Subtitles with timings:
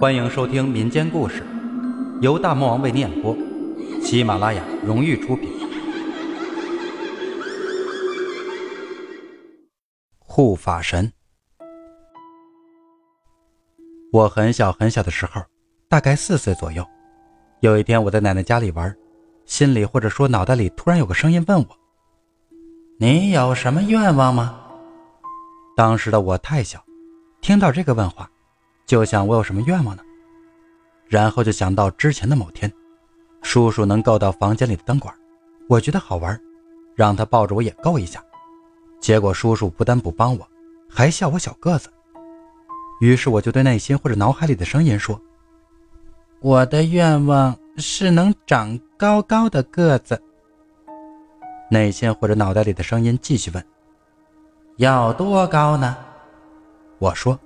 [0.00, 1.42] 欢迎收听民间故事，
[2.22, 3.36] 由大魔王为你演播，
[4.02, 5.52] 喜马拉雅荣誉出品。
[10.18, 11.12] 护法神。
[14.10, 15.42] 我很小很小的时候，
[15.86, 16.82] 大概四岁左右，
[17.60, 18.96] 有一天我在奶奶家里玩，
[19.44, 21.68] 心里或者说脑袋里突然有个声音问我
[22.98, 24.58] ：“你有什么愿望吗？”
[25.76, 26.82] 当时的我太小，
[27.42, 28.26] 听到这个问话。
[28.90, 30.02] 就想我有什么愿望呢？
[31.06, 32.72] 然后就想到之前的某天，
[33.40, 35.14] 叔叔能够到房间里的灯管，
[35.68, 36.36] 我觉得好玩，
[36.96, 38.20] 让他抱着我也够一下。
[38.98, 40.44] 结果叔叔不但不帮我，
[40.88, 41.88] 还笑我小个子。
[43.00, 45.22] 于是我就对内心或者脑海里的声音说
[46.42, 50.20] ：“我的愿望是能长高高的个子。”
[51.70, 53.64] 内心或者脑袋里的声音继续问
[54.78, 55.96] ：“要多高呢？”
[56.98, 57.38] 我说。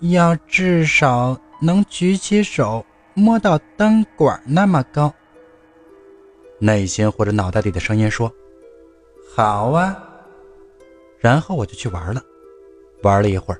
[0.00, 5.12] 要至少能举起手摸到灯管那么高。
[6.60, 8.32] 内心或者脑袋里的声音说
[9.34, 9.96] ：“好啊。”
[11.18, 12.22] 然后我就去玩了。
[13.02, 13.58] 玩了一会儿，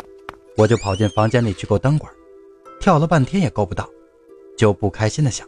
[0.56, 2.12] 我就跑进房间里去够灯管，
[2.80, 3.88] 跳了半天也够不到，
[4.56, 5.46] 就不开心的想：“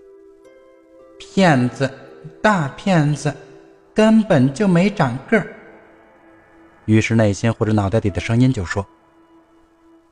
[1.19, 1.91] 骗子，
[2.43, 3.33] 大骗子，
[3.95, 5.55] 根本就没长个儿。”
[6.87, 8.85] 于是内心或者脑袋里的声音就说。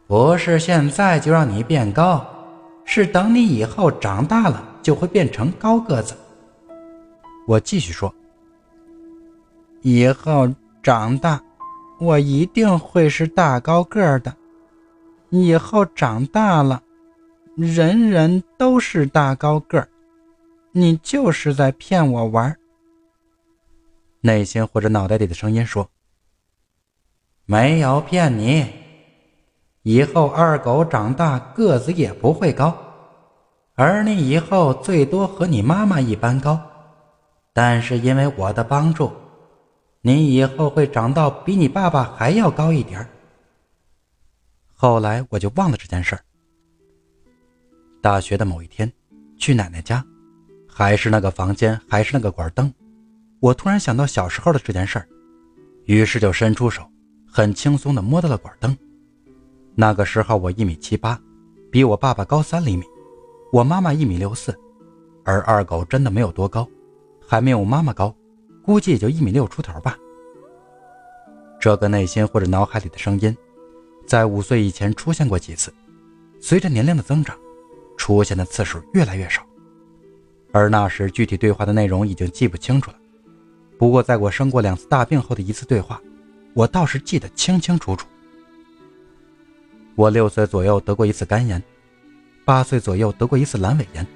[0.09, 2.27] 不是现在就让你变高，
[2.87, 6.17] 是等你以后长大了就会变成高个子。
[7.47, 8.13] 我继续说，
[9.83, 10.49] 以后
[10.83, 11.39] 长大，
[12.01, 14.35] 我一定会是大高个的。
[15.29, 16.83] 以后长大了，
[17.55, 19.87] 人人都是大高个，
[20.73, 22.57] 你就是在骗我玩。
[24.23, 25.91] 内心或者脑袋里的声音说
[27.45, 28.67] ：“没有骗你。”
[29.83, 32.77] 以后二狗长大个子也不会高，
[33.75, 36.61] 而你以后最多和你妈妈一般高，
[37.53, 39.11] 但是因为我的帮助，
[40.03, 43.09] 你以后会长到比你爸爸还要高一点
[44.75, 46.21] 后来我就忘了这件事儿。
[48.01, 48.93] 大学的某一天，
[49.39, 50.05] 去奶奶家，
[50.69, 52.73] 还是那个房间，还是那个管灯，
[53.41, 55.09] 我突然想到小时候的这件事儿，
[55.87, 56.89] 于是就伸出手，
[57.27, 58.77] 很轻松的摸到了管灯。
[59.81, 61.17] 那个时候我一米七八，
[61.71, 62.83] 比我爸爸高三厘米，
[63.53, 64.53] 我妈妈一米六四，
[65.23, 66.69] 而二狗真的没有多高，
[67.25, 68.13] 还没有妈妈高，
[68.61, 69.97] 估计也就一米六出头吧。
[71.61, 73.37] 这个内心或者脑海里的声音，
[74.05, 75.73] 在五岁以前出现过几次，
[76.41, 77.39] 随着年龄的增长，
[77.97, 79.47] 出现的次数越来越少，
[80.51, 82.97] 而那时具体对话的内容已经记不清楚了。
[83.79, 86.03] 不过在我生过两次大病后的一次对话，
[86.53, 88.09] 我倒是记得清清楚楚。
[89.99, 91.61] 我六岁左右得过一次肝炎，
[92.45, 94.07] 八岁左右得过一次阑尾炎。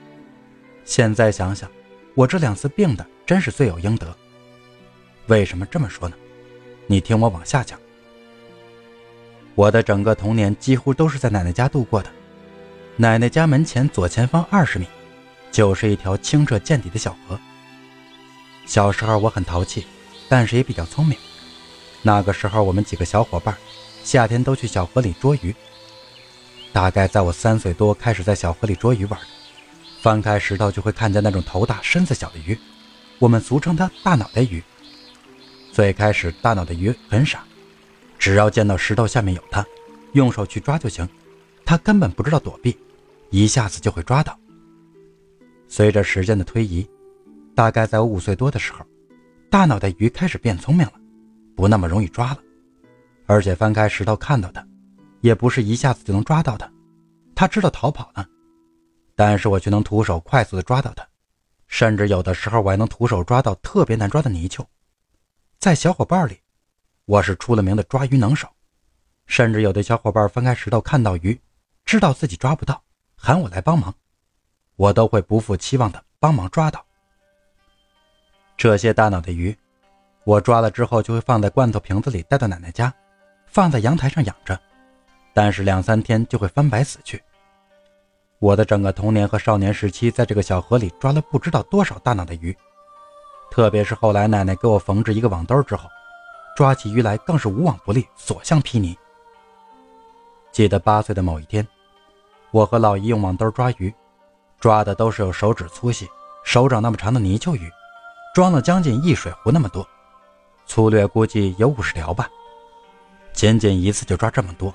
[0.85, 1.69] 现在想想，
[2.15, 4.17] 我这两次病的真是罪有应得。
[5.27, 6.15] 为什么这么说呢？
[6.87, 7.77] 你听我往下讲。
[9.57, 12.09] 我的整个童年几乎都是在奶奶家度过的。
[12.95, 14.87] 奶奶家门前左前方二十米，
[15.51, 17.37] 就是一条清澈见底的小河。
[18.67, 19.85] 小时候我很淘气，
[20.29, 21.19] 但是也比较聪明。
[22.03, 23.59] 那个时候我们几个小伙伴，
[24.05, 25.53] 夏天都去小河里捉鱼。
[26.73, 29.21] 大概在我三岁多开始在小河里捉鱼玩，
[30.01, 32.59] 翻开石头就会看见那种头大身子小的鱼，
[33.19, 34.63] 我们俗称它大脑袋鱼。
[35.71, 37.45] 最开始大脑袋鱼很傻，
[38.19, 39.65] 只要见到石头下面有它，
[40.13, 41.07] 用手去抓就行，
[41.65, 42.77] 它根本不知道躲避，
[43.31, 44.39] 一下子就会抓到。
[45.69, 46.89] 随着时间的推移，
[47.55, 48.85] 大概在我五岁多的时候，
[49.51, 50.93] 大脑袋鱼开始变聪明了，
[51.55, 52.39] 不那么容易抓了，
[53.27, 54.67] 而且翻开石头看到它。
[55.23, 56.71] 也不是一下子就能抓到的，
[57.35, 58.27] 他知道逃跑呢，
[59.17, 61.07] 但是我却能徒手快速的抓到它，
[61.69, 64.67] 甚至有的时候我还能徒手抓到特别难抓的泥鳅。
[65.59, 66.41] 在小伙伴里，
[67.05, 68.49] 我是出了名的抓鱼能手，
[69.27, 71.41] 甚至有的小伙伴翻开石头看到鱼，
[71.85, 72.83] 知道自己抓不到，
[73.15, 73.95] 喊我来帮忙，
[74.75, 76.85] 我都会不负期望的帮忙抓到。
[78.57, 79.57] 这些大脑的鱼，
[80.25, 82.93] 我抓了之后就会放在罐头瓶子里带到奶奶家，
[83.47, 84.61] 放在阳台上养着。
[85.35, 87.23] 但是两三天就会翻白死去。
[88.39, 92.57] 我的整个童年和少年时期，在这个小河里抓了不知道多少大脑的鱼，
[93.51, 95.89] 特别是后来奶奶给我缝制一个网兜之后，
[96.57, 98.97] 抓起鱼来更是无往不利，所向披靡。
[100.51, 101.67] 记得八岁的某一天，
[102.51, 103.95] 我和老姨用网兜抓鱼，
[104.59, 106.09] 抓的都是有手指粗细、
[106.45, 107.71] 手掌那么长的泥鳅鱼，
[108.35, 109.87] 装了将近一水壶那么多，
[110.67, 112.29] 粗略估计有五十条吧。
[113.33, 114.75] 仅仅一次就抓这么多。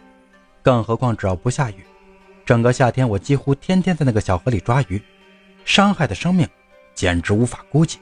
[0.68, 1.86] 更何况，只要不下雨，
[2.46, 5.02] 整个夏天我几乎天天在那个小河里抓鱼，
[5.64, 6.46] 伤害的生命
[6.94, 8.00] 简直无法估计。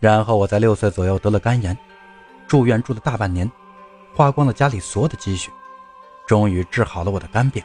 [0.00, 1.78] 然后我在六岁左右得了肝炎，
[2.48, 3.48] 住院住了大半年，
[4.12, 5.52] 花光了家里所有的积蓄，
[6.26, 7.62] 终于治好了我的肝病。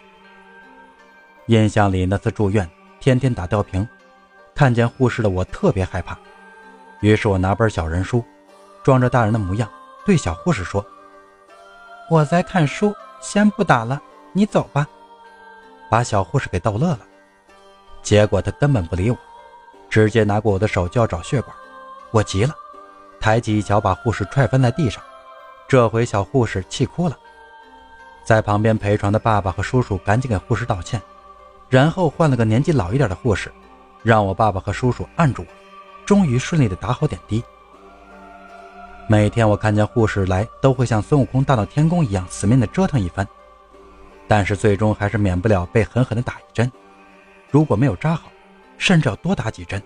[1.48, 2.70] 印象里那次住院，
[3.00, 3.90] 天天打吊瓶，
[4.54, 6.16] 看见护士的我特别害怕，
[7.02, 8.24] 于是我拿本小人书，
[8.84, 9.68] 装着大人的模样，
[10.06, 10.86] 对小护士说
[12.12, 14.00] ：“我在看书，先不打了，
[14.34, 14.86] 你走吧。”
[15.90, 17.00] 把小护士给逗乐了。
[18.02, 19.18] 结果他根本不理我，
[19.90, 21.56] 直接拿过我的手就要找血管。
[22.12, 22.54] 我急了，
[23.20, 25.02] 抬起一脚把护士踹翻在地上。
[25.70, 27.18] 这回小护士气哭了，
[28.26, 31.02] 在旁边陪床的爸爸和叔叔赶紧给护士道歉，
[31.70, 33.52] 然后换了个年纪老一点的护士，
[34.04, 35.48] 让我爸爸和叔叔按住我，
[36.06, 37.42] 终于顺利的打好点滴。
[39.08, 43.28] 每天我看见护士来，都会像孙悟空大闹天宫一样死命的折腾一番，
[44.28, 46.72] 但是最终还是免不了被狠狠的打一针。
[47.52, 48.32] 如果没有扎好，
[48.78, 49.82] 甚至要多打几针。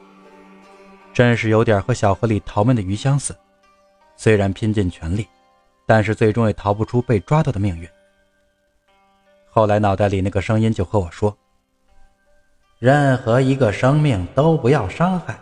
[1.14, 3.36] 真是有点和小河里逃命的鱼相似，
[4.16, 5.28] 虽然拼尽全力，
[5.88, 7.90] 但是最终也逃不出被抓到的命运。
[9.50, 11.36] 后来脑袋里那个声音就和我说
[12.78, 15.36] ：“任何一个生命都不要伤害，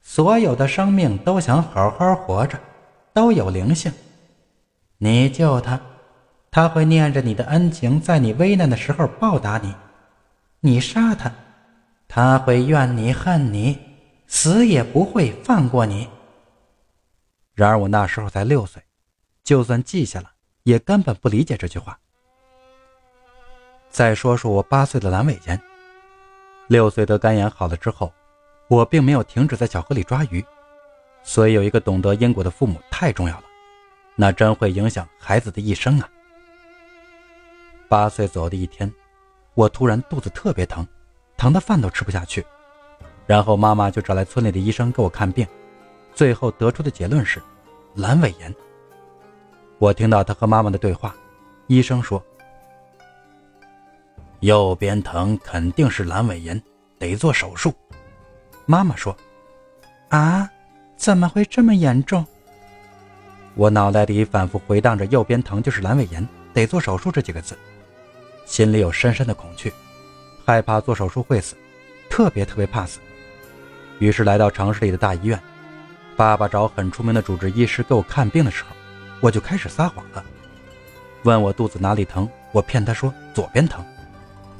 [0.00, 2.56] 所有的生命都想好好活着，
[3.14, 3.90] 都有灵性。
[4.98, 5.80] 你救他，
[6.50, 9.70] 他会念着你的恩情，在你危难的时候报答你；
[10.60, 11.32] 你杀他，
[12.06, 13.78] 他会怨你恨你。”
[14.26, 16.08] 死也不会放过你。
[17.52, 18.82] 然而我那时候才六岁，
[19.44, 20.30] 就算记下了，
[20.64, 21.96] 也根本不理解这句话。
[23.90, 25.60] 再说说我八岁的阑尾炎，
[26.66, 28.12] 六岁得肝炎好了之后，
[28.66, 30.44] 我并没有停止在小河里抓鱼，
[31.24, 33.44] 所以有一个懂得因果的父母太重要了，
[34.14, 36.08] 那真会影响孩子的一生啊。
[37.88, 38.92] 八岁左右的一天，
[39.54, 40.86] 我突然肚子特别疼，
[41.36, 42.44] 疼的饭都吃不下去。
[43.26, 45.46] 然后妈妈就找来村里的医生给我看病，
[46.14, 47.42] 最后得出的结论是
[47.96, 48.54] 阑尾炎。
[49.78, 51.16] 我听到他和妈妈的对话，
[51.66, 52.22] 医生说
[54.40, 56.62] ：“右边疼肯定是阑尾炎，
[56.98, 57.72] 得做手术。”
[58.66, 59.16] 妈妈说
[60.10, 60.48] ：“啊，
[60.96, 62.24] 怎么会这么严重？”
[63.54, 67.56] 我脑袋里反复回荡着“右边疼就是阑尾炎，得做手术”这几个字，
[68.46, 69.72] 心里有深深的恐惧，
[70.44, 71.54] 害怕做手术会死，
[72.10, 72.98] 特别特别怕死。
[74.00, 75.40] 于是来到城市里的大医院，
[76.16, 78.70] 爸爸找很出名的主治医师给我看病的时候，
[79.20, 80.24] 我就开始撒谎了，
[81.22, 83.84] 问我肚子哪里疼，我骗他说左边疼，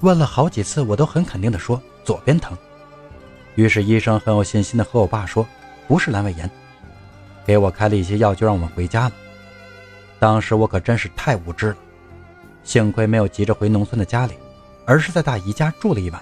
[0.03, 2.57] 问了好几次，我都很肯定的说左边疼。
[3.57, 5.45] 于是医生很有信心的和我爸说
[5.87, 6.51] 不是阑尾炎，
[7.45, 9.13] 给我开了一些药就让我们回家了。
[10.19, 11.77] 当时我可真是太无知了，
[12.63, 14.35] 幸亏没有急着回农村的家里，
[14.87, 16.21] 而是在大姨家住了一晚。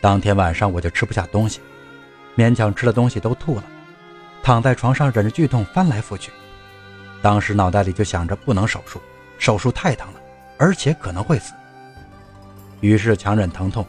[0.00, 1.60] 当天晚上我就吃不下东西，
[2.36, 3.64] 勉强吃的东西都吐了，
[4.42, 6.32] 躺在床上忍着剧痛翻来覆去。
[7.20, 8.98] 当时脑袋里就想着不能手术，
[9.38, 10.20] 手术太疼了，
[10.56, 11.52] 而且可能会死。
[12.80, 13.84] 于是强忍疼痛。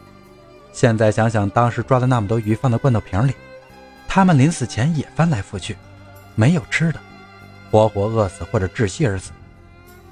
[0.70, 3.32] 现在想想，当时抓了那么多鱼放在罐头瓶里，
[4.14, 5.74] 他们临死前也翻来覆去，
[6.34, 7.00] 没有吃的，
[7.70, 9.32] 活活饿死或者窒息而死，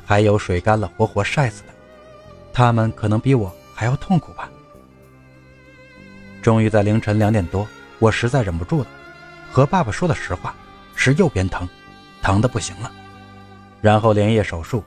[0.06, 1.68] 还有水干了活活晒死的，
[2.50, 4.48] 他们可能比我还要痛苦吧。
[6.40, 8.86] 终于在凌晨两点多，我实在忍不住了，
[9.52, 10.54] 和爸爸说了实话，
[10.94, 11.68] 是右边疼，
[12.22, 12.90] 疼的不行了。
[13.82, 14.82] 然后连夜手术，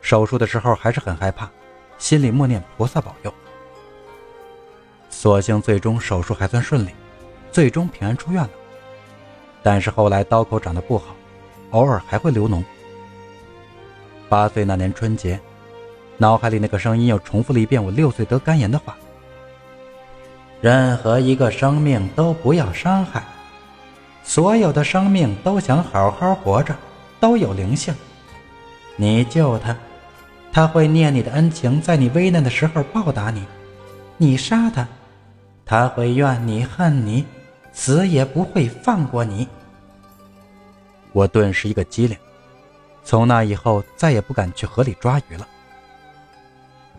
[0.00, 1.50] 手术的时候还是很害怕，
[1.98, 3.34] 心里默念菩萨保佑。
[5.10, 6.92] 所幸最终手术还算顺利，
[7.50, 8.50] 最终平安出院了。
[9.62, 11.14] 但是后来刀口长得不好，
[11.70, 12.62] 偶尔还会流脓。
[14.28, 15.38] 八岁那年春节，
[16.16, 18.96] 脑海里那个声音又重复了一遍我六岁得肝炎的话。
[20.60, 23.22] 任何一个生命都不要伤害，
[24.24, 26.74] 所有的生命都想好好活着，
[27.20, 27.94] 都有灵性。
[28.96, 29.76] 你救他，
[30.52, 33.42] 他会念你的恩情，在你危难的时候报答你；
[34.16, 34.86] 你杀他，
[35.64, 37.24] 他会怨你恨你，
[37.78, 39.46] 死也不会放过你。
[41.12, 42.18] 我顿时一个机灵，
[43.04, 45.46] 从那以后再也不敢去河里抓鱼了。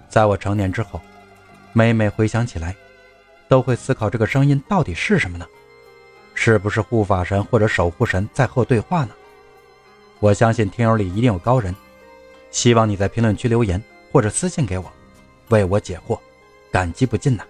[0.07, 1.01] 在我成年之后，
[1.73, 2.73] 每每回想起来。
[3.49, 5.45] 都会思考这个声音到底是什么呢？
[6.35, 9.11] 是不是护法神或者守护神在和我对话呢？
[10.19, 11.75] 我相信听友里一定有高人，
[12.51, 13.81] 希望你在评论区留言
[14.11, 14.89] 或者私信给我，
[15.49, 16.19] 为我解惑，
[16.71, 17.43] 感激不尽呐。